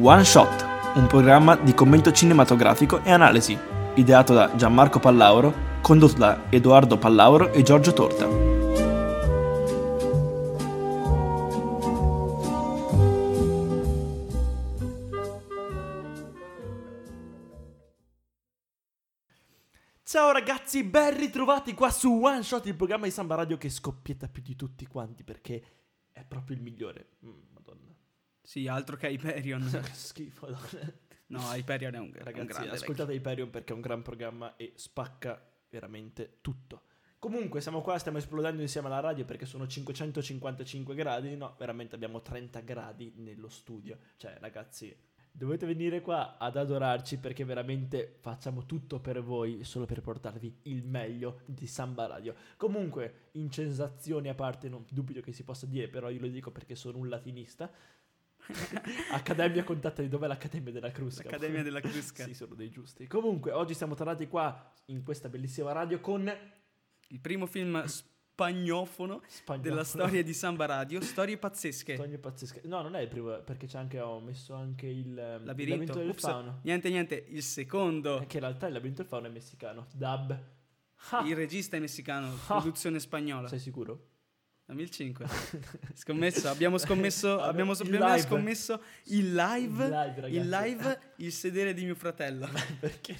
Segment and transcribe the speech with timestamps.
[0.00, 3.58] One Shot, un programma di commento cinematografico e analisi,
[3.94, 8.28] ideato da Gianmarco Pallauro, condotto da Edoardo Pallauro e Giorgio Torta.
[20.04, 24.28] Ciao ragazzi, ben ritrovati qua su One Shot, il programma di Samba Radio che scoppietta
[24.28, 25.62] più di tutti quanti perché
[26.12, 27.08] è proprio il migliore.
[27.24, 27.87] Mm, madonna.
[28.48, 29.60] Sì, altro che Hyperion.
[29.92, 30.48] schifo.
[31.26, 34.56] No, Hyperion è un, è un Ragazzi, grande ascoltate Hyperion perché è un gran programma
[34.56, 35.38] e spacca
[35.68, 36.84] veramente tutto.
[37.18, 41.36] Comunque, siamo qua, stiamo esplodendo insieme alla radio perché sono 555 gradi.
[41.36, 43.98] No, veramente abbiamo 30 gradi nello studio.
[44.16, 44.96] Cioè, ragazzi,
[45.30, 50.84] dovete venire qua ad adorarci perché veramente facciamo tutto per voi solo per portarvi il
[50.84, 52.34] meglio di Samba Radio.
[52.56, 56.74] Comunque, incensazioni a parte, non dubito che si possa dire, però io lo dico perché
[56.74, 57.70] sono un latinista.
[59.12, 61.24] Accademia contattali, dov'è l'Accademia della Crusca?
[61.24, 62.24] L'Accademia della Crusca.
[62.24, 63.06] sì, sono dei giusti.
[63.06, 66.30] Comunque, oggi siamo tornati qua in questa bellissima radio con
[67.08, 69.68] Il primo film spagnofono Spagnolo.
[69.68, 71.96] della storia di Samba Radio, storie pazzesche.
[71.96, 72.60] Sogni pazzeschi.
[72.68, 75.94] No, non è il primo, perché c'è anche, ho messo anche il ehm, Labirinto.
[75.94, 76.60] del Ups, fauno.
[76.62, 78.24] Niente, niente, il secondo.
[78.26, 79.86] Che in realtà il labirinto del fauno è messicano.
[79.92, 80.38] Dub.
[81.10, 82.58] Ah, Il regista è messicano, Ah.
[82.58, 83.48] produzione spagnola.
[83.48, 84.06] sei sicuro?
[84.74, 85.26] 2005.
[85.94, 91.72] Scommesso, abbiamo scommesso, abbiamo, il abbiamo scommesso il live, Il live, il live, il sedere
[91.72, 92.46] di mio fratello.
[92.78, 93.16] Perché.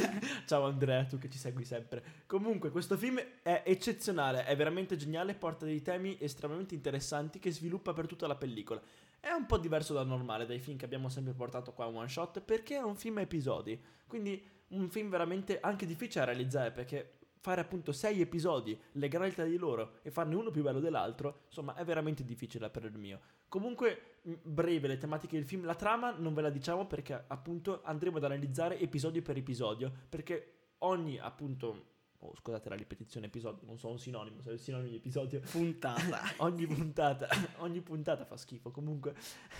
[0.46, 2.24] Ciao Andrea, tu che ci segui sempre.
[2.26, 7.92] Comunque, questo film è eccezionale, è veramente geniale, porta dei temi estremamente interessanti che sviluppa
[7.92, 8.80] per tutta la pellicola.
[9.20, 12.08] È un po' diverso dal normale, dai film che abbiamo sempre portato qua a One
[12.08, 13.78] Shot, perché è un film a episodi.
[14.06, 19.44] Quindi un film veramente anche difficile da realizzare, perché fare appunto sei episodi, legare tra
[19.44, 23.20] di loro e farne uno più bello dell'altro, insomma, è veramente difficile per il mio.
[23.48, 27.82] Comunque, mh, breve le tematiche del film, la trama non ve la diciamo perché appunto
[27.84, 31.94] andremo ad analizzare episodio per episodio, perché ogni appunto...
[32.20, 35.40] Oh, scusate la ripetizione episodio, non so un sinonimo, se è il sinonimo di episodio.
[35.50, 36.22] Puntata.
[36.38, 38.70] ogni puntata, ogni puntata fa schifo.
[38.70, 39.14] Comunque,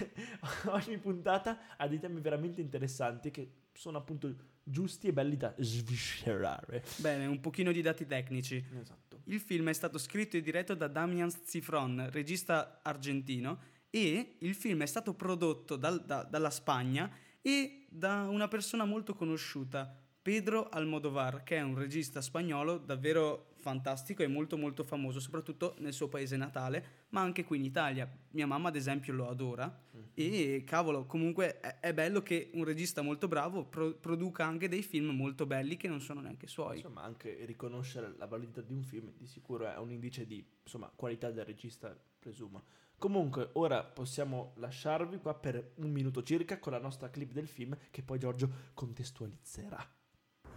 [0.69, 4.34] ogni puntata ha dei temi veramente interessanti che sono appunto
[4.69, 6.82] giusti e belli da sviscerare.
[6.97, 8.62] Bene, un pochino di dati tecnici.
[8.81, 9.21] Esatto.
[9.25, 13.60] Il film è stato scritto e diretto da Damian Zifron, regista argentino,
[13.91, 17.10] e il film è stato prodotto dal- da- dalla Spagna
[17.41, 24.22] e da una persona molto conosciuta, Pedro Almodovar, che è un regista spagnolo davvero fantastico
[24.22, 28.09] e molto molto famoso, soprattutto nel suo paese natale, ma anche qui in Italia.
[28.31, 29.82] Mia mamma, ad esempio, lo adora.
[30.15, 34.82] E cavolo, comunque è, è bello che un regista molto bravo pro- produca anche dei
[34.82, 36.77] film molto belli che non sono neanche suoi.
[36.77, 40.88] Insomma, anche riconoscere la validità di un film di sicuro è un indice di insomma,
[40.94, 42.62] qualità del regista, presumo.
[42.98, 47.77] Comunque, ora possiamo lasciarvi qua per un minuto circa con la nostra clip del film
[47.91, 49.84] che poi Giorgio contestualizzerà.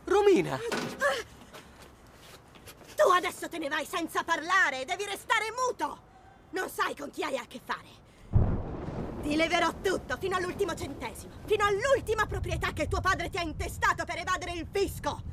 [0.05, 1.38] Romina!
[3.41, 6.01] Adesso te ne vai senza parlare, devi restare muto!
[6.49, 7.87] Non sai con chi hai a che fare.
[9.21, 14.03] Ti leverò tutto, fino all'ultimo centesimo, fino all'ultima proprietà che tuo padre ti ha intestato
[14.03, 15.23] per evadere il fisco.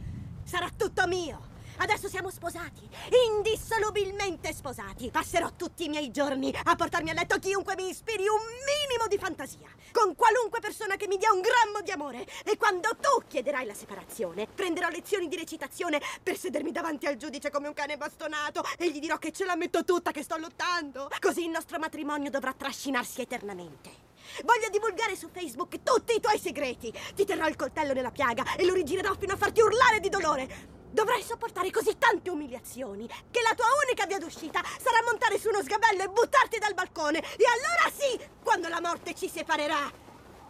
[0.45, 1.55] Sarà tutto mio.
[1.79, 2.89] Adesso siamo sposati,
[3.29, 5.11] indissolubilmente sposati.
[5.11, 9.19] Passerò tutti i miei giorni a portarmi a letto chiunque mi ispiri un minimo di
[9.19, 12.27] fantasia, con qualunque persona che mi dia un grammo di amore.
[12.45, 17.51] E quando tu chiederai la separazione, prenderò lezioni di recitazione per sedermi davanti al giudice
[17.51, 21.11] come un cane bastonato e gli dirò che ce la metto tutta, che sto lottando.
[21.21, 24.05] Così il nostro matrimonio dovrà trascinarsi eternamente.
[24.45, 26.93] Voglio divulgare su Facebook tutti i tuoi segreti.
[27.15, 30.75] Ti terrò il coltello nella piaga e lo rigirerò fino a farti urlare di dolore.
[30.97, 35.61] Dovrai sopportare così tante umiliazioni che la tua unica via d'uscita sarà montare su uno
[35.61, 37.19] sgabello e buttarti dal balcone.
[37.19, 39.93] E allora sì, quando la morte ci separerà,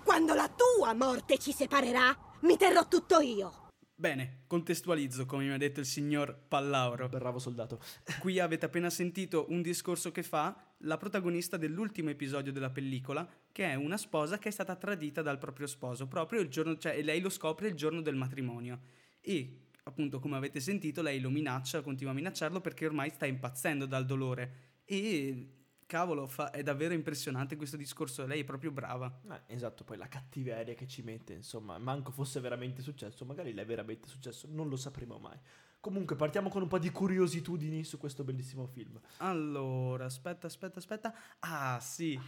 [0.05, 3.71] quando la tua morte ci separerà, mi terrò tutto io.
[3.93, 7.09] Bene, contestualizzo come mi ha detto il signor Pallauro.
[7.09, 7.81] Bravo soldato.
[8.21, 13.65] Qui avete appena sentito un discorso che fa la protagonista dell'ultimo episodio della pellicola, che
[13.65, 17.21] è una sposa che è stata tradita dal proprio sposo, proprio il giorno, cioè lei
[17.21, 18.79] lo scopre il giorno del matrimonio.
[19.21, 23.87] E appunto, come avete sentito, lei lo minaccia, continua a minacciarlo perché ormai sta impazzendo
[23.87, 24.65] dal dolore.
[24.85, 25.51] E
[25.87, 29.21] cavolo, fa- è davvero impressionante questo discorso, lei è proprio brava.
[29.31, 33.65] Eh, esatto, poi la cattiveria che ci mette, insomma, manco fosse veramente successo, magari l'è
[33.65, 35.39] veramente successo, non lo sapremo mai.
[35.81, 39.01] Comunque partiamo con un po' di curiositudini su questo bellissimo film.
[39.19, 41.15] Allora, aspetta, aspetta, aspetta.
[41.39, 42.19] Ah, sì.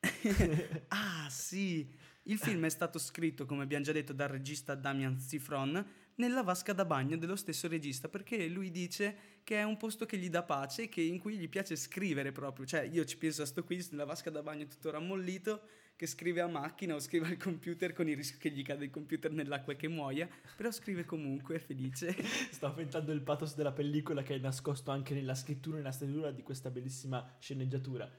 [0.88, 1.90] ah, sì.
[2.26, 5.84] Il film è stato scritto, come abbiamo già detto, dal regista Damian Zifron
[6.16, 10.16] nella vasca da bagno dello stesso regista, perché lui dice che è un posto che
[10.16, 12.66] gli dà pace, che in cui gli piace scrivere proprio.
[12.66, 15.62] Cioè, io ci penso a sto quiz nella vasca da bagno tutto rammollito,
[15.96, 18.90] che scrive a macchina o scrive al computer con il rischio che gli cade il
[18.90, 22.14] computer nell'acqua e che muoia, però scrive comunque, è felice.
[22.50, 26.30] Sto aumentando il pathos della pellicola che è nascosto anche nella scrittura e nella stesura
[26.30, 28.10] di questa bellissima sceneggiatura.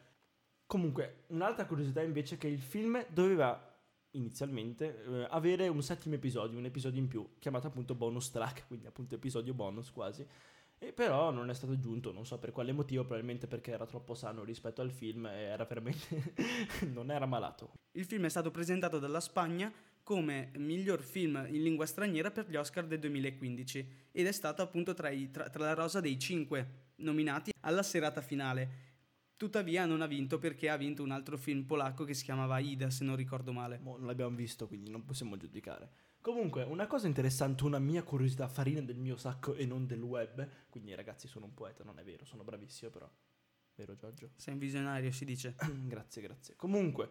[0.65, 3.72] Comunque, un'altra curiosità invece è che il film doveva
[4.13, 8.87] inizialmente eh, avere un settimo episodio, un episodio in più, chiamato appunto bonus track, quindi
[8.87, 10.25] appunto episodio bonus quasi.
[10.79, 14.15] E però non è stato aggiunto, non so per quale motivo, probabilmente perché era troppo
[14.15, 16.33] sano rispetto al film e era veramente
[16.91, 17.71] non era malato.
[17.91, 19.71] Il film è stato presentato dalla Spagna
[20.03, 24.93] come miglior film in lingua straniera per gli Oscar del 2015 ed è stato appunto
[24.93, 28.91] tra, i, tra, tra la rosa dei cinque nominati alla serata finale.
[29.43, 32.89] Tuttavia non ha vinto perché ha vinto un altro film polacco che si chiamava Ida,
[32.89, 33.77] se non ricordo male.
[33.77, 35.89] Mo non l'abbiamo visto, quindi non possiamo giudicare.
[36.21, 40.47] Comunque, una cosa interessante, una mia curiosità, farina del mio sacco e non del web.
[40.69, 43.11] Quindi, ragazzi, sono un poeta, non è vero, sono bravissimo, però.
[43.75, 44.29] Vero, Giorgio?
[44.37, 45.57] Sei un visionario, si dice.
[45.87, 46.55] grazie, grazie.
[46.55, 47.09] Comunque,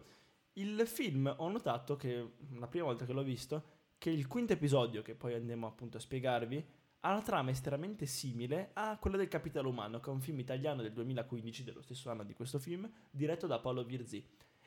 [0.53, 3.63] il film ho notato che, la prima volta che l'ho visto,
[3.99, 6.65] che il quinto episodio, che poi andiamo appunto a spiegarvi,
[7.05, 10.81] ha una trama estremamente simile a quella del Capitale Umano, che è un film italiano
[10.81, 14.25] del 2015, dello stesso anno di questo film, diretto da Paolo Virzì.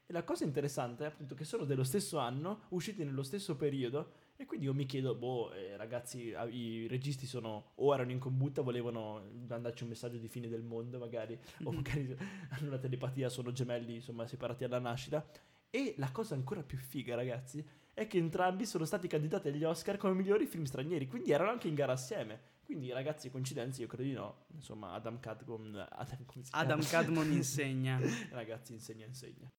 [0.08, 4.12] E la cosa interessante è appunto che sono dello stesso anno, usciti nello stesso periodo,
[4.36, 8.60] e quindi io mi chiedo, boh, eh, ragazzi, i registi sono o erano in combutta,
[8.60, 12.14] volevano mandarci un messaggio di fine del mondo, magari, o magari
[12.50, 15.26] hanno una telepatia, sono gemelli, insomma, separati alla nascita.
[15.70, 17.66] E la cosa ancora più figa, ragazzi,
[17.96, 21.66] è che entrambi sono stati candidati agli Oscar come migliori film stranieri, quindi erano anche
[21.66, 22.54] in gara assieme.
[22.62, 24.44] Quindi, ragazzi, coincidenze, io credo di no.
[24.52, 25.86] Insomma, Adam Cadmon.
[25.92, 27.98] Adam, Adam Cadmon insegna.
[28.32, 29.50] ragazzi, insegna, insegna.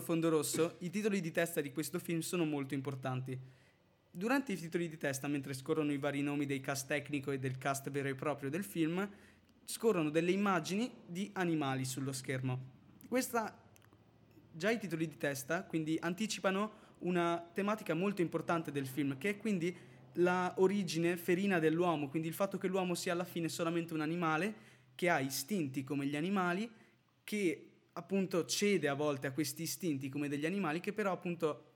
[0.00, 3.38] Profondo Rosso, i titoli di testa di questo film sono molto importanti.
[4.10, 7.58] Durante i titoli di testa, mentre scorrono i vari nomi del cast tecnico e del
[7.58, 9.06] cast vero e proprio del film,
[9.62, 12.58] scorrono delle immagini di animali sullo schermo.
[13.08, 13.54] Questa,
[14.50, 19.36] già i titoli di testa, quindi anticipano una tematica molto importante del film, che è
[19.36, 19.76] quindi
[20.14, 24.54] la origine ferina dell'uomo, quindi il fatto che l'uomo sia alla fine solamente un animale
[24.94, 26.70] che ha istinti come gli animali,
[27.22, 27.69] che
[28.00, 31.66] appunto cede a volte a questi istinti come degli animali che però appunto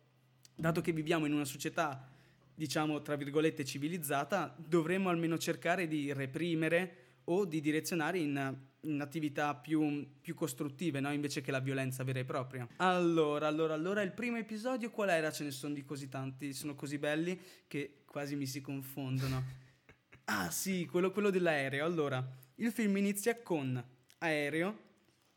[0.54, 2.10] dato che viviamo in una società
[2.54, 9.54] diciamo tra virgolette civilizzata dovremmo almeno cercare di reprimere o di direzionare in, in attività
[9.54, 11.12] più, più costruttive no?
[11.12, 12.66] invece che la violenza vera e propria.
[12.76, 15.30] Allora allora allora il primo episodio qual era?
[15.30, 19.62] Ce ne sono di così tanti sono così belli che quasi mi si confondono.
[20.26, 21.84] Ah sì quello, quello dell'aereo.
[21.84, 23.82] Allora il film inizia con
[24.20, 24.93] aereo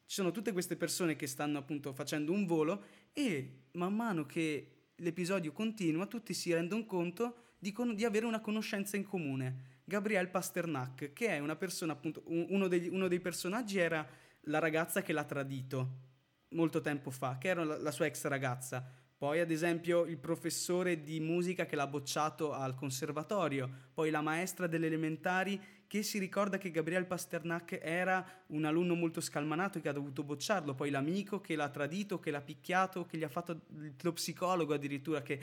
[0.07, 4.91] ci sono tutte queste persone che stanno appunto facendo un volo e man mano che
[4.95, 9.75] l'episodio continua tutti si rendono conto di, con- di avere una conoscenza in comune.
[9.83, 14.07] Gabrielle Pasternak, che è una persona appunto, uno, degli, uno dei personaggi era
[14.41, 16.05] la ragazza che l'ha tradito
[16.51, 18.85] molto tempo fa, che era la, la sua ex ragazza.
[19.17, 24.67] Poi, ad esempio, il professore di musica che l'ha bocciato al conservatorio, poi la maestra
[24.67, 29.89] delle elementari che si ricorda che Gabriel Pasternak era un alunno molto scalmanato e che
[29.89, 33.61] ha dovuto bocciarlo, poi l'amico che l'ha tradito, che l'ha picchiato, che gli ha fatto
[34.01, 35.39] lo psicologo addirittura, che,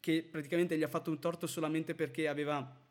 [0.00, 2.86] che praticamente gli ha fatto un torto solamente perché aveva...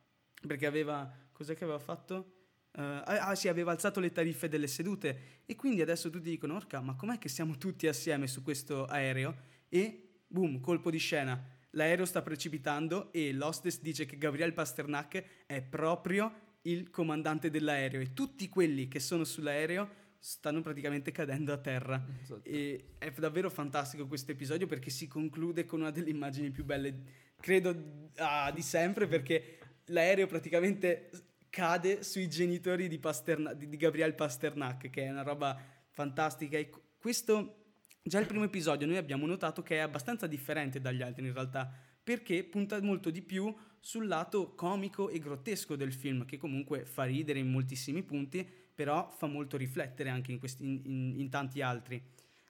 [0.46, 1.12] Perché aveva...
[1.32, 2.34] Cos'è che aveva fatto?
[2.78, 6.80] Uh, ah sì, aveva alzato le tariffe delle sedute e quindi adesso tutti dicono, orca,
[6.80, 9.36] ma com'è che siamo tutti assieme su questo aereo?
[9.68, 11.44] E boom, colpo di scena.
[11.72, 18.14] L'aereo sta precipitando e l'hostess dice che Gabriel Pasternak è proprio il comandante dell'aereo e
[18.14, 22.04] tutti quelli che sono sull'aereo stanno praticamente cadendo a terra.
[22.22, 22.44] Esatto.
[22.44, 26.96] E è davvero fantastico questo episodio perché si conclude con una delle immagini più belle,
[27.40, 31.10] credo, ah, di sempre perché l'aereo praticamente
[31.50, 35.58] cade sui genitori di, Pasterna- di, di Gabriel Pasternak, che è una roba
[35.90, 36.58] fantastica.
[36.58, 36.70] E
[37.00, 41.34] questo, già il primo episodio, noi abbiamo notato che è abbastanza differente dagli altri in
[41.34, 41.72] realtà,
[42.08, 47.04] perché punta molto di più sul lato comico e grottesco del film, che comunque fa
[47.04, 51.62] ridere in moltissimi punti, però fa molto riflettere anche in, questi, in, in, in tanti
[51.62, 52.02] altri.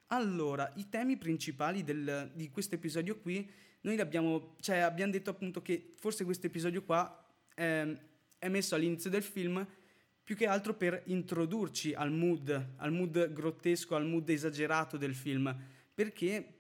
[0.09, 3.49] Allora, i temi principali del, di questo episodio qui,
[3.81, 7.99] noi abbiamo, cioè, abbiamo detto appunto che forse questo episodio qua eh,
[8.37, 9.67] è messo all'inizio del film
[10.23, 15.51] più che altro per introdurci al mood, al mood grottesco, al mood esagerato del film,
[15.95, 16.56] perché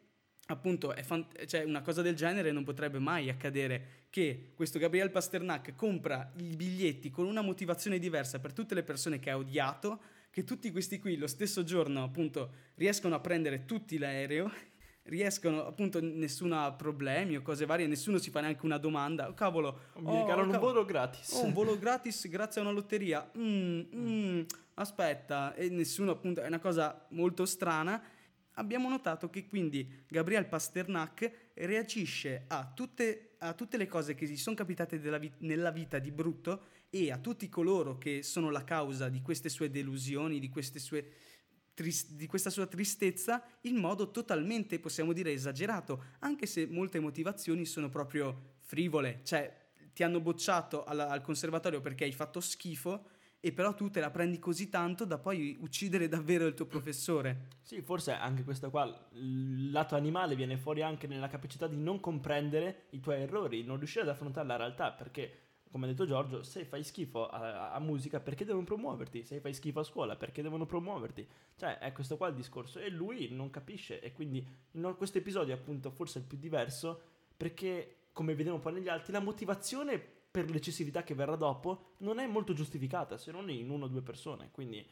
[0.47, 5.75] appunto fant- cioè una cosa del genere non potrebbe mai accadere che questo Gabriel Pasternak
[5.75, 9.99] compra i biglietti con una motivazione diversa per tutte le persone che ha odiato,
[10.29, 14.51] che tutti questi qui lo stesso giorno appunto riescono a prendere tutti l'aereo
[15.07, 19.27] riescono, appunto, nessuno ha problemi o cose varie, nessuno si fa neanche una domanda.
[19.27, 21.31] Oh, cavolo, mi oh, regalano un volo gratis.
[21.33, 23.29] Oh, un volo gratis grazie a una lotteria.
[23.37, 24.41] Mm, mm,
[24.75, 28.01] aspetta, e nessuno, appunto, è una cosa molto strana.
[28.59, 34.35] Abbiamo notato che quindi Gabriel Pasternak reagisce a tutte, a tutte le cose che gli
[34.35, 39.09] sono capitate vi- nella vita di brutto e a tutti coloro che sono la causa
[39.09, 41.11] di queste sue delusioni, di sue
[41.75, 47.63] tris- di questa sua tristezza in modo totalmente, possiamo dire, esagerato, anche se molte motivazioni
[47.63, 53.09] sono proprio frivole, cioè ti hanno bocciato al, al conservatorio perché hai fatto schifo
[53.39, 57.47] e però tu te la prendi così tanto da poi uccidere davvero il tuo professore.
[57.61, 61.99] Sì, forse anche questo qua, il lato animale viene fuori anche nella capacità di non
[61.99, 66.43] comprendere i tuoi errori, non riuscire ad affrontare la realtà, perché come ha detto Giorgio,
[66.43, 69.23] se fai schifo a, a, musica perché devono promuoverti?
[69.23, 71.27] Se fai schifo a scuola perché devono promuoverti?
[71.55, 72.79] Cioè, è questo qua il discorso.
[72.79, 73.99] E lui non capisce.
[73.99, 77.01] E quindi in questo episodio, appunto, forse è il più diverso
[77.35, 82.27] perché, come vediamo poi negli altri, la motivazione per l'eccessività che verrà dopo non è
[82.27, 84.49] molto giustificata, se non in una o due persone.
[84.51, 84.85] Quindi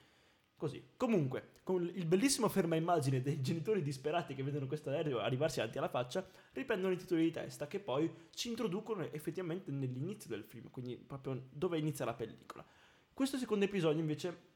[0.58, 0.92] Così.
[0.96, 5.78] Comunque, con il bellissimo ferma immagine dei genitori disperati che vedono questo aereo arrivarsi davanti
[5.78, 10.70] alla faccia, riprendono i titoli di testa che poi ci introducono effettivamente nell'inizio del film,
[10.70, 12.66] quindi proprio dove inizia la pellicola.
[13.14, 14.54] Questo secondo episodio invece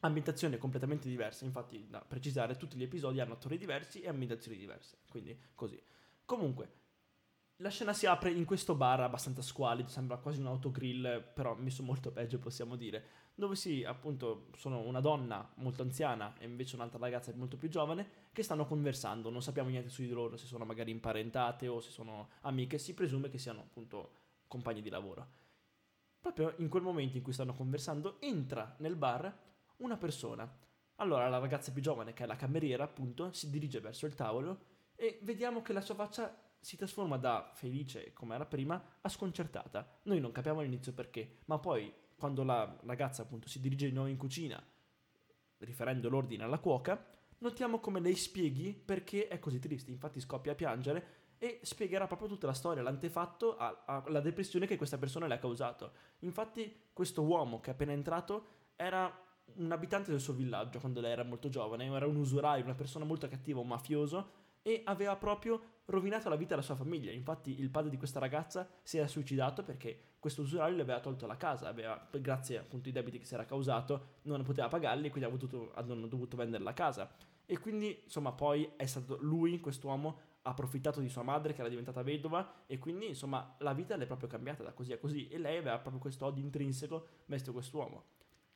[0.00, 4.98] ambientazione completamente diversa, infatti da precisare tutti gli episodi hanno attori diversi e ambientazioni diverse,
[5.08, 5.80] quindi così.
[6.24, 6.81] Comunque,
[7.62, 11.84] la scena si apre in questo bar abbastanza squalido, sembra quasi un autogrill, però messo
[11.84, 16.98] molto peggio possiamo dire dove sì, appunto, sono una donna molto anziana e invece un'altra
[16.98, 19.30] ragazza molto più giovane che stanno conversando.
[19.30, 22.94] Non sappiamo niente su di loro, se sono magari imparentate o se sono amiche, si
[22.94, 24.10] presume che siano appunto
[24.48, 25.26] compagni di lavoro.
[26.20, 29.34] Proprio in quel momento in cui stanno conversando, entra nel bar
[29.78, 30.60] una persona.
[30.96, 34.70] Allora la ragazza più giovane, che è la cameriera, appunto, si dirige verso il tavolo
[34.94, 39.98] e vediamo che la sua faccia si trasforma da felice come era prima a sconcertata.
[40.04, 44.08] Noi non capiamo all'inizio perché, ma poi quando la ragazza appunto si dirige di nuovo
[44.08, 44.64] in cucina,
[45.58, 47.04] riferendo l'ordine alla cuoca,
[47.38, 52.28] notiamo come lei spieghi perché è così triste, infatti scoppia a piangere e spiegherà proprio
[52.28, 55.92] tutta la storia, l'antefatto alla depressione che questa persona le ha causato.
[56.20, 59.12] Infatti questo uomo che è appena entrato era
[59.54, 63.04] un abitante del suo villaggio quando lei era molto giovane, era un usuraio, una persona
[63.04, 67.10] molto cattiva, un mafioso e aveva proprio rovinato la vita alla sua famiglia.
[67.10, 71.26] Infatti il padre di questa ragazza si era suicidato perché questo usuraio le aveva tolto
[71.26, 75.28] la casa, aveva, grazie appunto ai debiti che si era causato, non poteva pagarli, quindi
[75.28, 77.10] ha dovuto, hanno dovuto vendere la casa.
[77.44, 82.02] E quindi, insomma, poi è stato lui, quest'uomo, approfittato di sua madre che era diventata
[82.02, 85.38] vedova e quindi, insomma, la vita le è proprio cambiata da così a così e
[85.38, 88.04] lei aveva proprio questo odio intrinseco verso quest'uomo.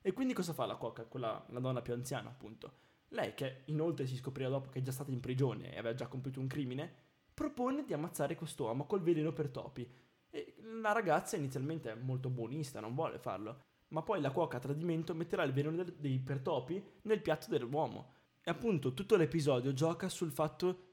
[0.00, 2.72] E quindi cosa fa la cuoca, quella, la donna più anziana, appunto?
[3.08, 6.06] Lei, che inoltre si scoprirà dopo che è già stata in prigione e aveva già
[6.06, 6.92] compiuto un crimine,
[7.32, 9.88] propone di ammazzare quest'uomo col veleno per topi.
[10.30, 14.60] E la ragazza inizialmente è molto buonista, non vuole farlo, ma poi la cuoca a
[14.60, 18.14] tradimento metterà il veleno dei per topi nel piatto dell'uomo.
[18.42, 20.84] E appunto tutto l'episodio gioca sul fatto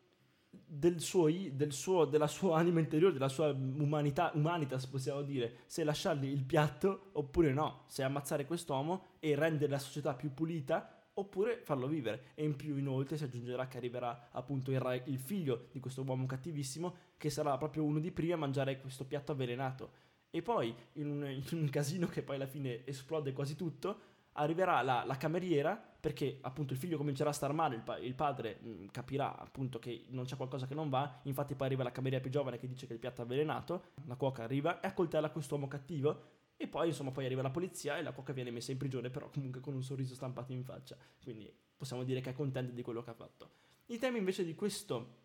[0.49, 5.83] del suo, del suo, della sua anima interiore, della sua umanità, humanitas possiamo dire, se
[5.83, 11.61] lasciargli il piatto oppure no, se ammazzare quest'uomo e rendere la società più pulita oppure
[11.63, 12.31] farlo vivere.
[12.35, 16.25] E in più, inoltre, si aggiungerà che arriverà appunto il, il figlio di questo uomo
[16.25, 19.91] cattivissimo, che sarà proprio uno di primi a mangiare questo piatto avvelenato.
[20.29, 24.81] E poi, in un, in un casino che poi alla fine esplode quasi tutto, arriverà
[24.81, 28.57] la, la, cameriera perché appunto il figlio comincerà a star male, il, pa- il padre
[28.59, 31.91] mh, mm, capirà appunto che non c'è qualcosa che non va, infatti poi arriva la
[31.91, 35.29] cameriera più giovane che dice che il piatto è avvelenato, la cuoca arriva e accoltella
[35.29, 38.77] quest'uomo cattivo e poi, insomma, poi arriva la polizia e la cuoca viene messa in
[38.77, 40.97] prigione, però comunque con un sorriso stampato in faccia.
[41.21, 43.51] Quindi possiamo dire che è contenta di quello che ha fatto.
[43.87, 45.21] I temi invece di questo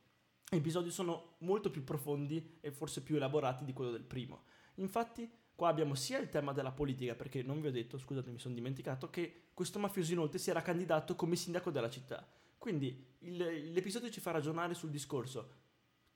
[0.51, 4.45] episodio sono molto più profondi e forse più elaborati di quello del primo.
[4.77, 8.39] Infatti, qua abbiamo sia il tema della politica, perché non vi ho detto, scusate, mi
[8.39, 12.27] sono dimenticato, che questo mafioso inoltre si era candidato come sindaco della città.
[12.57, 15.51] Quindi il, l'episodio ci fa ragionare sul discorso.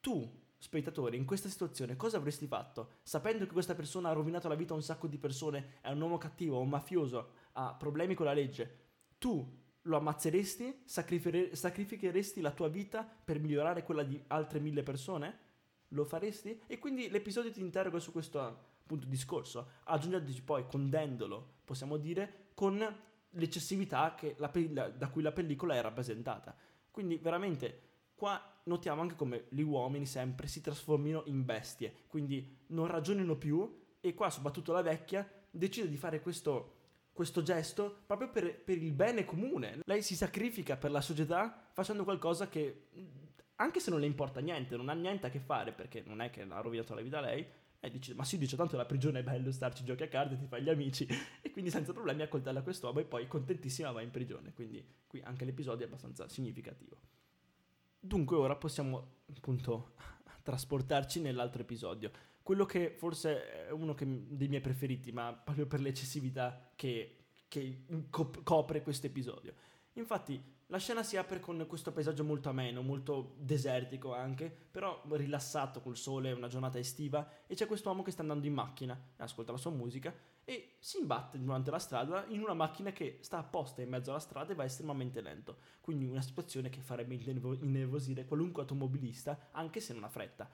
[0.00, 2.92] Tu spettatore, in questa situazione cosa avresti fatto?
[3.02, 6.00] Sapendo che questa persona ha rovinato la vita a un sacco di persone, è un
[6.00, 8.78] uomo cattivo, un mafioso, ha problemi con la legge,
[9.18, 10.82] tu lo ammazzeresti?
[10.84, 15.38] Sacrifiche- sacrificheresti la tua vita per migliorare quella di altre mille persone?
[15.88, 16.62] Lo faresti?
[16.68, 22.78] E quindi l'episodio ti interroga su questo appunto discorso, aggiungendoci poi, condendolo, possiamo dire, con
[23.30, 26.54] l'eccessività pe- da cui la pellicola è rappresentata.
[26.88, 32.86] Quindi veramente qua notiamo anche come gli uomini sempre si trasformino in bestie, quindi non
[32.86, 36.74] ragionino più e qua soprattutto la vecchia decide di fare questo,
[37.12, 39.80] questo gesto proprio per, per, il bene comune.
[39.84, 42.88] Lei si sacrifica per la società facendo qualcosa che,
[43.56, 46.30] anche se non le importa niente, non ha niente a che fare perché non è
[46.30, 47.46] che ha rovinato la vita lei,
[47.84, 50.46] e dice, ma si dice, tanto la prigione è bello starci, giochi a carte, ti
[50.46, 51.04] fai gli amici.
[51.40, 54.52] E quindi senza problemi accoltella quest'uomo e poi contentissima va in prigione.
[54.52, 56.96] Quindi qui anche l'episodio è abbastanza significativo.
[58.04, 59.92] Dunque ora possiamo appunto
[60.42, 62.10] trasportarci nell'altro episodio.
[62.42, 67.84] Quello che forse è uno che, dei miei preferiti, ma proprio per l'eccessività che, che
[68.10, 69.54] cop- copre questo episodio.
[69.92, 75.80] Infatti la scena si apre con questo paesaggio molto ameno, molto desertico anche, però rilassato
[75.80, 79.52] col sole, una giornata estiva, e c'è questo uomo che sta andando in macchina, ascolta
[79.52, 80.12] la sua musica
[80.44, 84.18] e si imbatte durante la strada in una macchina che sta apposta in mezzo alla
[84.18, 85.58] strada e va estremamente lento.
[85.80, 90.50] Quindi una situazione che farebbe innervosire qualunque automobilista, anche se non ha fretta.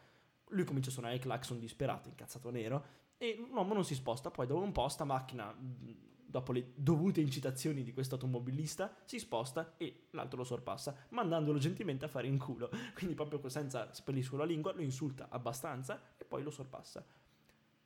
[0.48, 2.84] Lui comincia a suonare il clacson disperato, incazzato nero,
[3.18, 4.30] e l'uomo non si sposta.
[4.30, 9.74] Poi, dopo un po', sta macchina, dopo le dovute incitazioni di questo automobilista, si sposta
[9.76, 12.70] e l'altro lo sorpassa, mandandolo gentilmente a fare in culo.
[12.94, 17.04] Quindi, proprio senza spellisco la lingua, lo insulta abbastanza e poi lo sorpassa.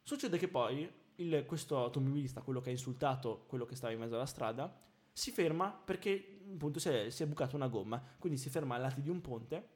[0.03, 4.15] Succede che poi il, questo automobilista, quello che ha insultato quello che stava in mezzo
[4.15, 4.75] alla strada,
[5.13, 8.81] si ferma perché appunto si è, si è bucata una gomma, quindi si ferma ai
[8.81, 9.69] lati di un ponte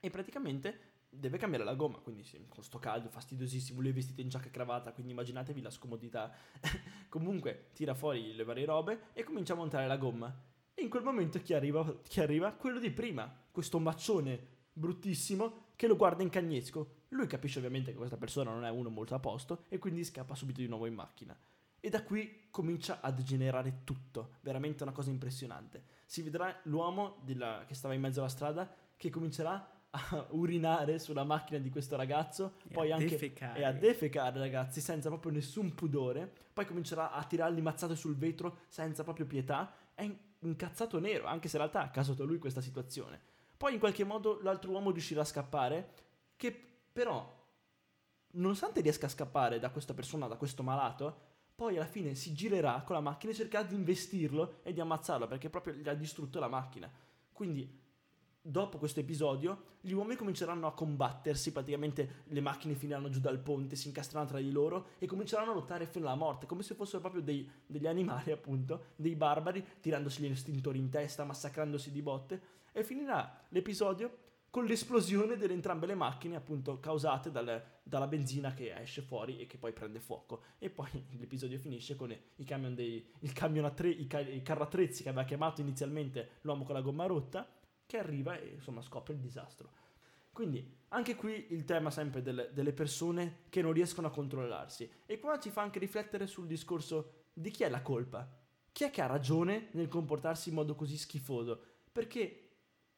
[0.00, 4.22] e praticamente deve cambiare la gomma, quindi sì, con sto caldo fastidiosissimo, lui è vestito
[4.22, 6.32] in giacca e cravatta, quindi immaginatevi la scomodità.
[7.10, 10.34] Comunque tira fuori le varie robe e comincia a montare la gomma.
[10.74, 12.00] E in quel momento chi arriva?
[12.02, 12.52] Chi arriva?
[12.52, 17.00] Quello di prima, questo maccione bruttissimo che lo guarda in cagnesco.
[17.12, 20.34] Lui capisce ovviamente che questa persona non è uno molto a posto e quindi scappa
[20.34, 21.36] subito di nuovo in macchina.
[21.78, 25.84] E da qui comincia a degenerare tutto, veramente una cosa impressionante.
[26.06, 31.24] Si vedrà l'uomo della, che stava in mezzo alla strada che comincerà a urinare sulla
[31.24, 33.58] macchina di questo ragazzo, e poi a anche defecare.
[33.58, 38.60] e a defecare ragazzi senza proprio nessun pudore, poi comincerà a tirarli mazzate sul vetro
[38.68, 43.20] senza proprio pietà, è incazzato nero, anche se in realtà ha casato lui questa situazione.
[43.54, 45.92] Poi in qualche modo l'altro uomo riuscirà a scappare,
[46.36, 47.40] che però
[48.32, 52.82] nonostante riesca a scappare da questa persona, da questo malato, poi alla fine si girerà
[52.84, 56.38] con la macchina e cercherà di investirlo e di ammazzarlo perché proprio gli ha distrutto
[56.38, 56.90] la macchina.
[57.32, 57.80] Quindi,
[58.40, 63.76] dopo questo episodio, gli uomini cominceranno a combattersi, praticamente le macchine finiranno giù dal ponte,
[63.76, 67.00] si incastreranno tra di loro e cominceranno a lottare fino alla morte, come se fossero
[67.00, 72.42] proprio dei, degli animali, appunto, dei barbari, tirandosi gli estintori in testa, massacrandosi di botte,
[72.72, 78.74] e finirà l'episodio con l'esplosione delle entrambe le macchine appunto causate dal, dalla benzina che
[78.74, 80.42] esce fuori e che poi prende fuoco.
[80.58, 84.64] E poi l'episodio finisce con i camion dei, il camion attre, i, ca, i carro
[84.64, 87.48] attrezzi che aveva chiamato inizialmente l'uomo con la gomma rotta
[87.86, 89.70] che arriva e insomma scopre il disastro.
[90.30, 94.86] Quindi anche qui il tema sempre delle, delle persone che non riescono a controllarsi.
[95.06, 98.30] E qua ci fa anche riflettere sul discorso di chi è la colpa.
[98.70, 101.58] Chi è che ha ragione nel comportarsi in modo così schifoso?
[101.90, 102.51] Perché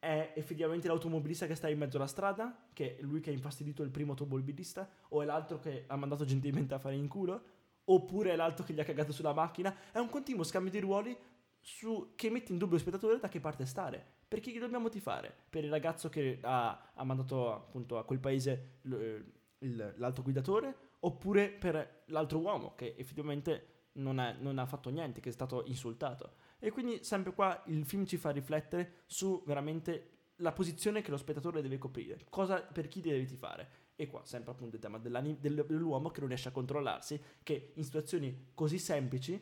[0.05, 3.81] è effettivamente l'automobilista che sta in mezzo alla strada, che è lui che ha infastidito
[3.81, 7.43] il primo automobilista, o è l'altro che ha mandato gentilmente a fare in culo,
[7.85, 9.75] oppure è l'altro che gli ha cagato sulla macchina.
[9.91, 11.17] È un continuo scambio di ruoli
[11.59, 14.13] su, che mette in dubbio lo spettatore da che parte stare.
[14.27, 15.33] Per chi dobbiamo tifare?
[15.49, 21.49] Per il ragazzo che ha, ha mandato appunto a quel paese l, l'altro guidatore, oppure
[21.49, 26.33] per l'altro uomo che effettivamente non, è, non ha fatto niente, che è stato insultato.
[26.65, 31.17] E quindi sempre qua il film ci fa riflettere su veramente la posizione che lo
[31.17, 33.69] spettatore deve coprire, cosa per chi deve tifare.
[33.95, 38.49] E qua sempre appunto il tema dell'uomo che non riesce a controllarsi, che in situazioni
[38.55, 39.39] così semplici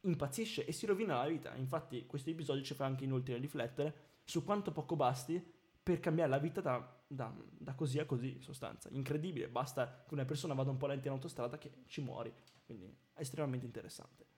[0.00, 1.54] impazzisce e si rovina la vita.
[1.56, 5.38] Infatti questo episodio ci fa anche inoltre riflettere su quanto poco basti
[5.82, 8.88] per cambiare la vita da, da, da, così a così, in sostanza.
[8.90, 12.32] Incredibile, basta che una persona vada un po' lenta in autostrada che ci muori.
[12.64, 14.31] Quindi è estremamente interessante.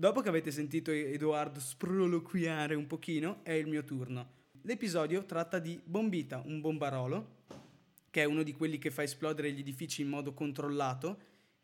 [0.00, 4.46] Dopo che avete sentito Edoardo sproloquiare un pochino, è il mio turno.
[4.62, 7.42] L'episodio tratta di Bombita, un bombarolo,
[8.08, 11.20] che è uno di quelli che fa esplodere gli edifici in modo controllato,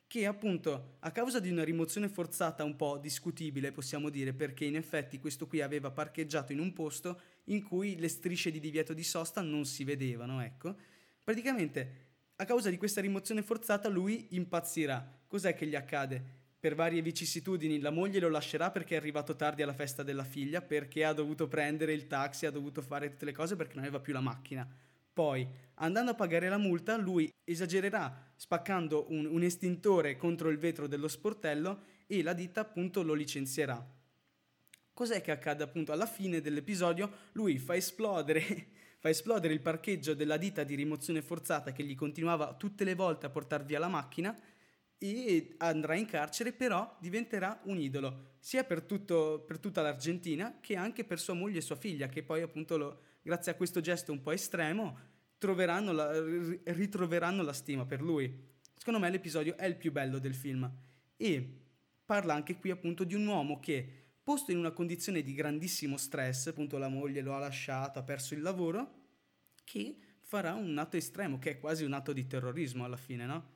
[0.07, 4.77] che appunto a causa di una rimozione forzata un po' discutibile, possiamo dire, perché in
[4.77, 9.03] effetti questo qui aveva parcheggiato in un posto in cui le strisce di divieto di
[9.03, 10.77] sosta non si vedevano, ecco.
[11.25, 12.05] Praticamente
[12.37, 15.22] a causa di questa rimozione forzata lui impazzirà.
[15.27, 16.36] Cos'è che gli accade?
[16.59, 20.62] Per varie vicissitudini la moglie lo lascerà perché è arrivato tardi alla festa della figlia,
[20.62, 24.01] perché ha dovuto prendere il taxi, ha dovuto fare tutte le cose perché non aveva
[24.01, 24.69] più la macchina.
[25.12, 30.87] Poi, andando a pagare la multa, lui esagererà spaccando un, un estintore contro il vetro
[30.87, 33.95] dello sportello e la ditta appunto lo licenzierà.
[34.92, 37.11] Cos'è che accade appunto alla fine dell'episodio?
[37.33, 42.55] Lui fa esplodere, fa esplodere il parcheggio della ditta di rimozione forzata che gli continuava
[42.55, 44.35] tutte le volte a portar via la macchina
[44.98, 50.76] e andrà in carcere, però diventerà un idolo, sia per, tutto, per tutta l'Argentina che
[50.76, 54.12] anche per sua moglie e sua figlia, che poi appunto, lo, grazie a questo gesto
[54.12, 54.98] un po' estremo,
[55.38, 56.22] la,
[56.64, 58.54] ritroveranno la stima per lui.
[58.74, 60.70] Secondo me l'episodio è il più bello del film
[61.16, 61.61] e
[62.04, 66.46] parla anche qui appunto di un uomo che, posto in una condizione di grandissimo stress,
[66.46, 69.04] appunto la moglie lo ha lasciato, ha perso il lavoro,
[69.64, 73.54] che farà un atto estremo, che è quasi un atto di terrorismo alla fine, no?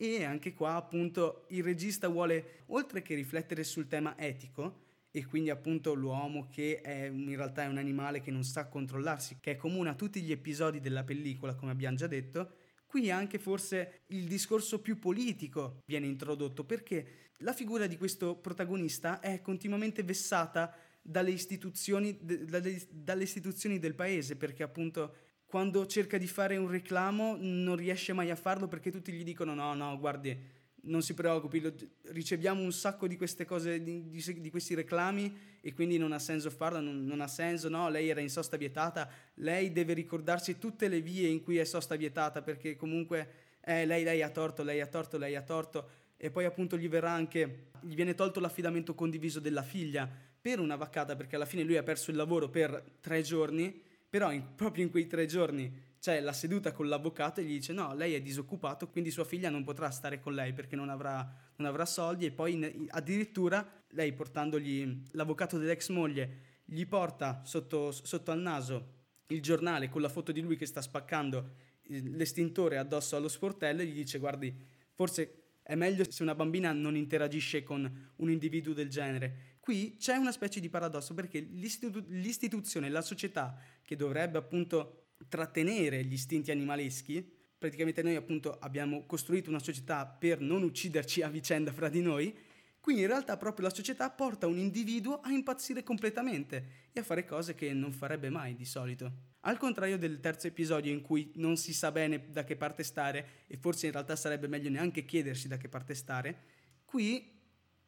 [0.00, 5.50] E anche qua appunto il regista vuole, oltre che riflettere sul tema etico, e quindi
[5.50, 9.56] appunto l'uomo che è, in realtà è un animale che non sa controllarsi, che è
[9.56, 12.52] comune a tutti gli episodi della pellicola, come abbiamo già detto,
[12.86, 19.18] qui anche forse il discorso più politico viene introdotto, perché la figura di questo protagonista
[19.18, 25.14] è continuamente vessata dalle istituzioni, dalle, dalle istituzioni del paese, perché appunto
[25.48, 29.54] quando cerca di fare un reclamo non riesce mai a farlo perché tutti gli dicono
[29.54, 30.38] no, no, guardi,
[30.82, 35.58] non si preoccupi, lo, riceviamo un sacco di queste cose, di, di, di, questi reclami
[35.62, 38.58] e quindi non ha senso farlo, non, non, ha senso, no, lei era in sosta
[38.58, 43.30] vietata, lei deve ricordarsi tutte le vie in cui è sosta vietata perché comunque
[43.62, 46.90] eh, lei, lei ha torto, lei ha torto, lei ha torto e poi appunto gli
[46.90, 50.06] verrà anche, gli viene tolto l'affidamento condiviso della figlia
[50.38, 54.32] per una vaccata perché alla fine lui ha perso il lavoro per tre giorni però
[54.32, 57.94] in, proprio in quei tre giorni c'è la seduta con l'avvocato e gli dice no,
[57.94, 61.66] lei è disoccupato, quindi sua figlia non potrà stare con lei perché non avrà, non
[61.66, 68.30] avrà soldi e poi in, addirittura lei portandogli l'avvocato dell'ex moglie gli porta sotto, sotto
[68.30, 68.96] al naso
[69.28, 73.86] il giornale con la foto di lui che sta spaccando l'estintore addosso allo sportello e
[73.86, 74.54] gli dice guardi,
[74.92, 79.57] forse è meglio se una bambina non interagisce con un individuo del genere.
[79.68, 86.02] Qui c'è una specie di paradosso perché l'istitu- l'istituzione, la società che dovrebbe appunto trattenere
[86.04, 87.22] gli istinti animaleschi,
[87.58, 92.34] praticamente noi appunto abbiamo costruito una società per non ucciderci a vicenda fra di noi,
[92.80, 97.26] qui in realtà proprio la società porta un individuo a impazzire completamente e a fare
[97.26, 99.12] cose che non farebbe mai di solito.
[99.40, 103.44] Al contrario del terzo episodio in cui non si sa bene da che parte stare
[103.46, 106.38] e forse in realtà sarebbe meglio neanche chiedersi da che parte stare,
[106.86, 107.36] qui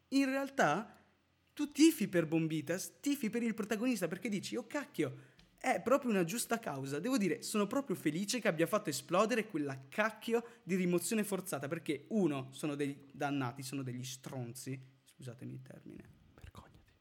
[0.08, 0.94] in realtà
[1.52, 5.28] tu tifi per Bombitas, tifi per il protagonista perché dici, oh cacchio,
[5.60, 6.98] è proprio una giusta causa.
[6.98, 12.06] Devo dire, sono proprio felice che abbia fatto esplodere quella cacchio di rimozione forzata perché,
[12.08, 16.08] uno, sono dei dannati, sono degli stronzi, scusatemi il termine.
[16.34, 16.94] Vergognati.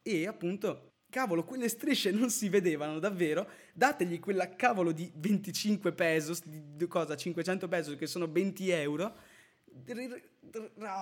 [0.00, 6.42] E appunto, cavolo, quelle strisce non si vedevano davvero, dategli quella cavolo di 25 pesos,
[6.46, 9.14] di cosa, 500 pesos che sono 20 euro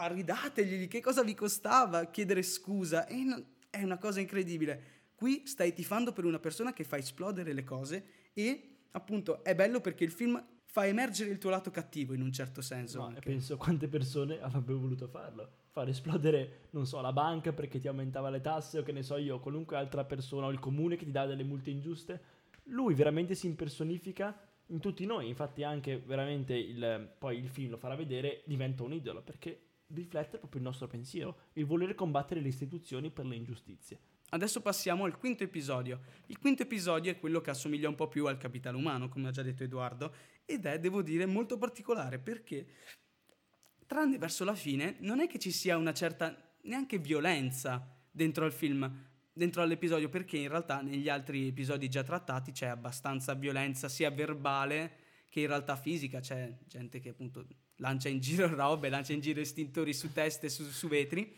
[0.08, 3.06] ridategli, che cosa vi costava chiedere scusa?
[3.10, 4.98] Non, è una cosa incredibile.
[5.14, 9.80] Qui stai tifando per una persona che fa esplodere le cose e appunto è bello
[9.80, 13.08] perché il film fa emergere il tuo lato cattivo in un certo senso.
[13.08, 15.50] No, penso quante persone avrebbero voluto farlo.
[15.70, 19.16] Far esplodere, non so, la banca perché ti aumentava le tasse o che ne so
[19.16, 22.38] io, qualunque altra persona o il comune che ti dà delle multe ingiuste.
[22.64, 27.76] Lui veramente si impersonifica in tutti noi, infatti anche veramente il, poi il film lo
[27.76, 32.48] farà vedere, diventa un idolo, perché riflette proprio il nostro pensiero, il voler combattere le
[32.48, 33.98] istituzioni per le ingiustizie.
[34.30, 36.00] Adesso passiamo al quinto episodio.
[36.26, 39.32] Il quinto episodio è quello che assomiglia un po' più al capitale umano, come ha
[39.32, 42.66] già detto Edoardo, ed è, devo dire, molto particolare perché,
[43.86, 48.52] tranne verso la fine, non è che ci sia una certa neanche violenza dentro al
[48.52, 54.10] film, dentro all'episodio perché in realtà negli altri episodi già trattati c'è abbastanza violenza sia
[54.10, 59.20] verbale che in realtà fisica, c'è gente che appunto lancia in giro robe, lancia in
[59.20, 61.32] giro estintori su teste, su, su vetri.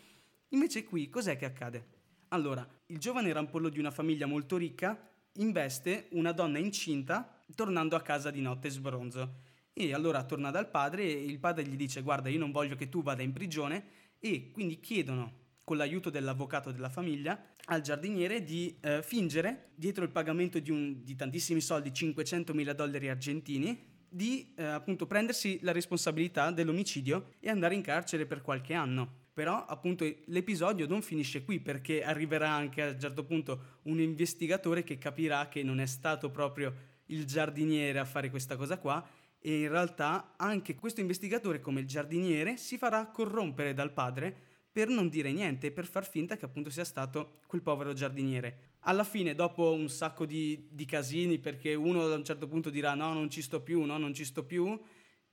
[0.48, 2.00] Invece qui cos'è che accade?
[2.28, 8.00] Allora, il giovane rampollo di una famiglia molto ricca investe una donna incinta tornando a
[8.00, 9.50] casa di notte sbronzo.
[9.74, 12.88] E allora torna dal padre e il padre gli dice guarda io non voglio che
[12.88, 13.84] tu vada in prigione
[14.18, 20.10] e quindi chiedono con l'aiuto dell'avvocato della famiglia, al giardiniere di eh, fingere, dietro il
[20.10, 25.72] pagamento di, un, di tantissimi soldi, 500 mila dollari argentini, di eh, appunto prendersi la
[25.72, 29.20] responsabilità dell'omicidio e andare in carcere per qualche anno.
[29.32, 34.82] Però appunto l'episodio non finisce qui perché arriverà anche a un certo punto un investigatore
[34.82, 39.02] che capirà che non è stato proprio il giardiniere a fare questa cosa qua
[39.38, 44.88] e in realtà anche questo investigatore come il giardiniere si farà corrompere dal padre per
[44.88, 48.70] non dire niente, per far finta che appunto sia stato quel povero giardiniere.
[48.80, 52.94] Alla fine, dopo un sacco di, di casini, perché uno a un certo punto dirà
[52.94, 54.80] no, non ci sto più, no, non ci sto più,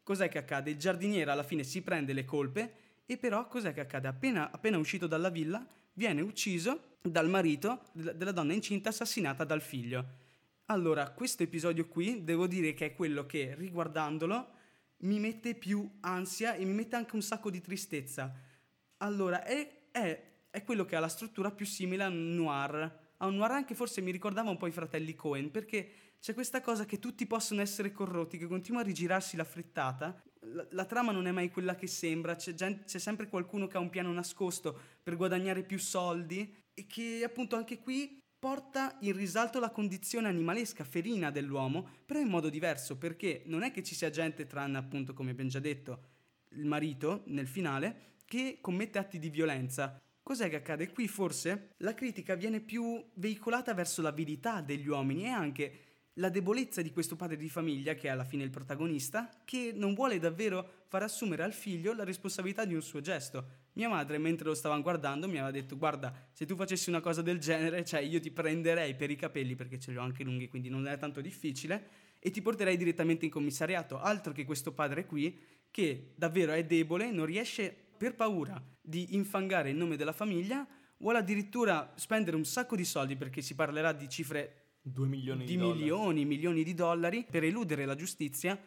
[0.04, 0.71] cos'è che accade?
[0.71, 2.73] Il giardiniere alla fine si prende le colpe
[3.06, 4.10] e però cos'è che accade?
[4.10, 10.06] Appena, appena uscito dalla villa, viene ucciso dal marito della donna incinta assassinata dal figlio.
[10.65, 14.58] Allora, questo episodio qui devo dire che è quello che, riguardandolo,
[14.97, 18.47] mi mette più ansia e mi mette anche un sacco di tristezza
[18.99, 23.07] allora, è, è, è, quello che ha la struttura più simile a un noir.
[23.17, 26.62] A un noir anche forse mi ricordava un po' i fratelli Cohen, perché c'è questa
[26.62, 30.21] cosa che tutti possono essere corrotti, che continua a rigirarsi la frittata.
[30.41, 33.77] La, la trama non è mai quella che sembra, c'è, gente, c'è sempre qualcuno che
[33.77, 39.15] ha un piano nascosto per guadagnare più soldi e che appunto anche qui porta in
[39.15, 43.95] risalto la condizione animalesca, ferina dell'uomo, però in modo diverso, perché non è che ci
[43.95, 46.03] sia gente, tranne appunto, come abbiamo già detto,
[46.51, 50.00] il marito nel finale, che commette atti di violenza.
[50.22, 50.92] Cos'è che accade?
[50.92, 55.80] Qui forse la critica viene più veicolata verso l'avidità degli uomini e anche
[56.13, 59.96] la debolezza di questo padre di famiglia, che è alla fine il protagonista, che non
[59.96, 63.68] vuole davvero far assumere al figlio la responsabilità di un suo gesto.
[63.74, 67.24] Mia madre, mentre lo stavano guardando, mi aveva detto: Guarda, se tu facessi una cosa
[67.24, 70.50] del genere, cioè io ti prenderei per i capelli, perché ce li ho anche lunghi,
[70.50, 71.88] quindi non è tanto difficile,
[72.20, 74.00] e ti porterei direttamente in commissariato.
[74.00, 75.36] Altro che questo padre qui,
[75.72, 80.65] che davvero è debole, non riesce per paura di infangare il nome della famiglia,
[80.99, 85.51] vuole addirittura spendere un sacco di soldi perché si parlerà di cifre 2 milioni di,
[85.51, 88.57] di milioni, milioni di dollari per eludere la giustizia.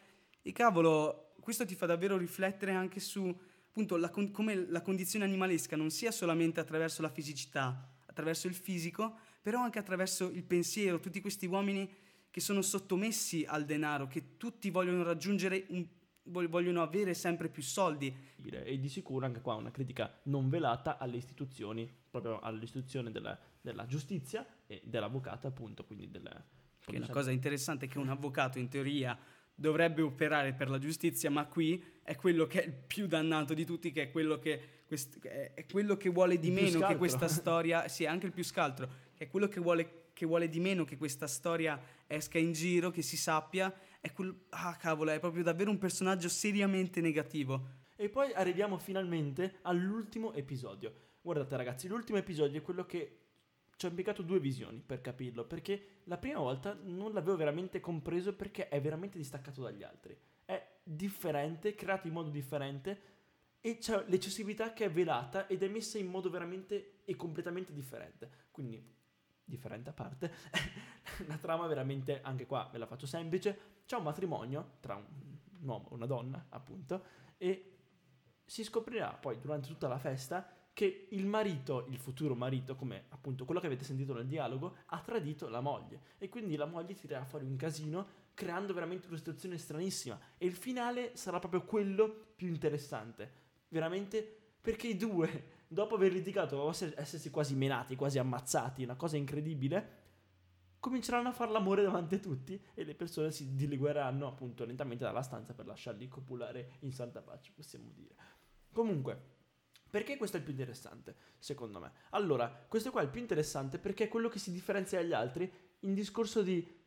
[0.42, 3.34] E cavolo, questo ti fa davvero riflettere anche su
[3.68, 9.16] appunto la, come la condizione animalesca non sia solamente attraverso la fisicità, attraverso il fisico,
[9.40, 11.90] però anche attraverso il pensiero, tutti questi uomini
[12.30, 15.86] che sono sottomessi al denaro, che tutti vogliono raggiungere un
[16.24, 18.14] vogliono avere sempre più soldi.
[18.44, 23.87] E di sicuro anche qua una critica non velata alle istituzioni, proprio all'istituzione della, della
[23.87, 26.44] giustizia e dell'avvocato appunto, quindi del...
[26.85, 29.16] Che la cosa interessante è che un avvocato in teoria
[29.54, 33.64] dovrebbe operare per la giustizia, ma qui è quello che è il più dannato di
[33.64, 37.28] tutti, che è quello che, quest- è quello che vuole di il meno che questa
[37.30, 40.85] storia, sì, anche il più scaltro, che è quello che vuole, che vuole di meno
[40.85, 44.46] che questa storia esca in giro, che si sappia è quel...
[44.50, 47.80] Ah, cavolo, è proprio davvero un personaggio seriamente negativo.
[47.94, 50.92] E poi arriviamo finalmente all'ultimo episodio.
[51.22, 53.18] Guardate ragazzi, l'ultimo episodio è quello che
[53.76, 58.34] ci ho impiegato due visioni per capirlo, perché la prima volta non l'avevo veramente compreso
[58.34, 60.18] perché è veramente distaccato dagli altri.
[60.44, 63.00] È differente, creato in modo differente
[63.60, 68.48] e c'è l'eccessività che è velata ed è messa in modo veramente e completamente differente.
[68.50, 68.84] Quindi,
[69.44, 70.33] differente a parte,
[71.26, 75.88] la trama veramente, anche qua ve la faccio semplice, c'è un matrimonio tra un, uomo
[75.90, 77.05] e una donna, appunto,
[77.37, 77.76] e
[78.44, 83.44] si scoprirà poi durante tutta la festa che il marito, il futuro marito, come appunto
[83.44, 86.00] quello che avete sentito nel dialogo, ha tradito la moglie.
[86.18, 90.18] E quindi la moglie tirerà fuori un casino creando veramente una situazione stranissima.
[90.38, 93.31] E il finale sarà proprio quello più interessante,
[93.68, 99.16] veramente perché i due, dopo aver litigato, dopo essersi quasi menati, quasi ammazzati, una cosa
[99.16, 100.00] incredibile,
[100.78, 105.22] cominceranno a fare l'amore davanti a tutti e le persone si dilegueranno appunto lentamente dalla
[105.22, 108.14] stanza per lasciarli copulare in santa pace, possiamo dire.
[108.72, 109.30] Comunque,
[109.88, 111.92] perché questo è il più interessante, secondo me?
[112.11, 115.50] Allora, questo qua è il più interessante perché è quello che si differenzia dagli altri
[115.80, 116.80] in discorso di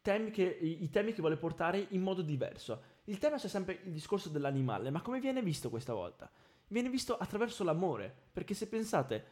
[0.00, 3.00] temi che, i temi che vuole portare in modo diverso.
[3.04, 6.30] Il tema c'è sempre il discorso dell'animale, ma come viene visto questa volta?
[6.72, 9.24] Viene visto attraverso l'amore, perché se pensate,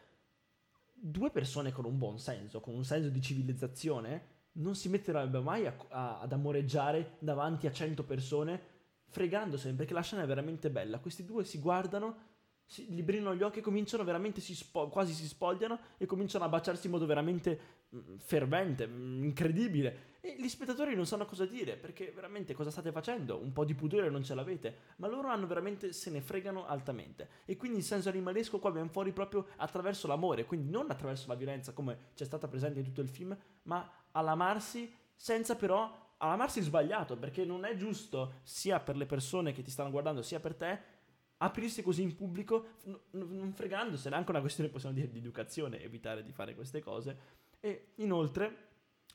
[0.93, 5.65] due persone con un buon senso, con un senso di civilizzazione, non si metterebbero mai
[5.65, 10.99] a, a, ad amoreggiare davanti a cento persone fregandosene perché la scena è veramente bella.
[10.99, 12.30] Questi due si guardano,
[12.71, 16.45] si, gli brillano gli occhi e cominciano veramente, si spo- quasi si spogliano e cominciano
[16.45, 20.09] a baciarsi in modo veramente mh, mm, fervente, mh, mm, incredibile.
[20.21, 23.37] E gli spettatori non sanno cosa dire, perché veramente cosa state facendo?
[23.37, 27.27] Un po' di pudore non ce l'avete, ma loro hanno veramente, se ne fregano altamente.
[27.43, 31.35] E quindi il senso animalesco qua viene fuori proprio attraverso l'amore, quindi non attraverso la
[31.35, 37.17] violenza come c'è stata presente in tutto il film, ma all'amarsi senza però all'amarsi sbagliato,
[37.17, 40.79] perché non è giusto sia per le persone che ti stanno guardando, sia per te,
[41.43, 45.81] aprirsi così in pubblico, n- non fregandosene, è anche una questione, possiamo dire, di educazione,
[45.81, 47.17] evitare di fare queste cose.
[47.59, 48.69] E inoltre,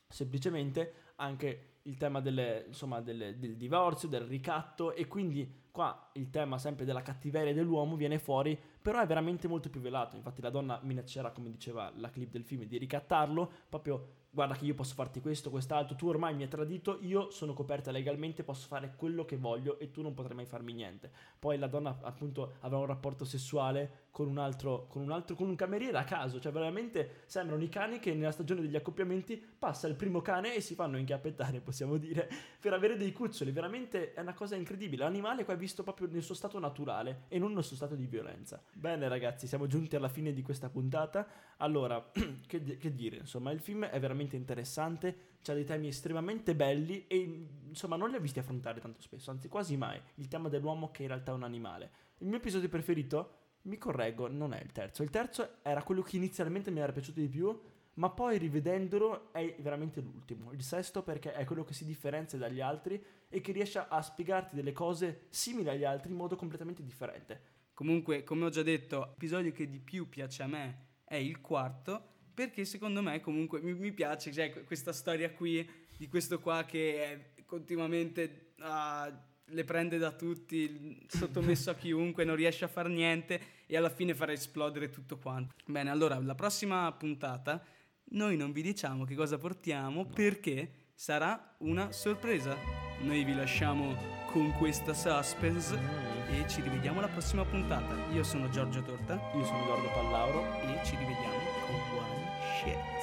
[0.07, 6.29] semplicemente, anche il tema delle, insomma, delle, del divorzio, del ricatto e quindi qua il
[6.29, 10.15] tema sempre della cattiveria dell'uomo viene fuori, però è veramente molto più velato.
[10.15, 14.65] Infatti la donna minaccerà, come diceva la clip del film, di ricattarlo, proprio guarda che
[14.65, 18.67] io posso farti questo, quest'altro, tu ormai mi hai tradito, io sono coperta legalmente, posso
[18.67, 21.09] fare quello che voglio e tu non potrai mai farmi niente.
[21.39, 25.49] Poi la donna appunto avrà un rapporto sessuale con un altro, con un altro, con
[25.49, 29.87] un cameriere a caso, cioè veramente sembrano i cani che nella stagione degli accoppiamenti passa
[29.87, 32.29] il primo cane e si fanno inchiappettare, possiamo dire,
[32.61, 36.21] per avere dei cuccioli, veramente è una cosa incredibile, l'animale qua è visto proprio nel
[36.21, 38.61] suo stato naturale e non nel suo stato di violenza.
[38.71, 42.11] Bene ragazzi, siamo giunti alla fine di questa puntata, allora,
[42.45, 47.47] che, che dire, insomma il film è veramente interessante, ha dei temi estremamente belli e
[47.67, 51.03] insomma non li ho visti affrontare tanto spesso, anzi quasi mai, il tema dell'uomo che
[51.03, 51.91] in realtà è un animale.
[52.17, 55.03] Il mio episodio preferito mi correggo, non è il terzo.
[55.03, 57.57] Il terzo era quello che inizialmente mi era piaciuto di più,
[57.95, 60.51] ma poi rivedendolo è veramente l'ultimo.
[60.51, 64.55] Il sesto perché è quello che si differenzia dagli altri e che riesce a spiegarti
[64.55, 67.55] delle cose simili agli altri in modo completamente differente.
[67.73, 72.15] Comunque, come ho già detto, l'episodio che di più piace a me è il quarto,
[72.33, 75.67] perché secondo me comunque mi, mi piace cioè, questa storia qui
[75.97, 77.03] di questo qua che
[77.35, 78.53] è continuamente...
[78.59, 83.89] Uh, le prende da tutti, sottomesso a chiunque, non riesce a fare niente e alla
[83.89, 85.55] fine farà esplodere tutto quanto.
[85.65, 87.63] Bene, allora la prossima puntata
[88.09, 92.55] noi non vi diciamo che cosa portiamo perché sarà una sorpresa.
[93.01, 93.95] Noi vi lasciamo
[94.31, 96.33] con questa suspense mm.
[96.33, 97.93] e ci rivediamo alla prossima puntata.
[98.11, 102.25] Io sono Giorgio Torta, io sono Gordo Pallauro e ci rivediamo con One
[102.59, 102.96] Share.